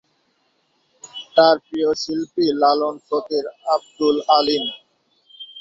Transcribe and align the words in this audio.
তার 1.35 1.55
প্রিয় 1.65 1.89
শিল্পী 2.01 2.45
লালন 2.61 2.95
ফকির, 3.07 3.45
আব্দুল 3.73 4.17
আলীম। 4.37 4.65